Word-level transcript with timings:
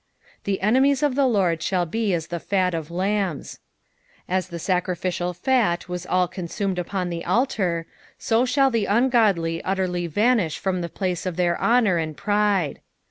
"3'he 0.45 0.59
en^aie» 0.61 1.03
of 1.03 1.13
the 1.13 1.27
Lord 1.27 1.61
thall 1.61 1.85
be 1.85 2.11
at 2.15 2.23
the 2.29 2.39
fat 2.39 2.73
of 2.73 2.87
iamB«," 2.89 3.59
As 4.27 4.47
the 4.47 4.57
sacrificial 4.57 5.31
fnt 5.31 5.87
was 5.87 6.07
all 6.07 6.27
consumed 6.27 6.79
upon 6.79 7.11
the 7.11 7.23
altar, 7.23 7.85
so 8.17 8.43
shall 8.43 8.71
the 8.71 8.85
ungodlj 8.85 9.61
utterly 9.63 10.07
vanish 10.07 10.57
from 10.57 10.81
the 10.81 10.89
place 10.89 11.27
of 11.27 11.35
their 11.35 11.61
honour 11.61 11.99
and 11.99 12.17
pride. 12.17 12.79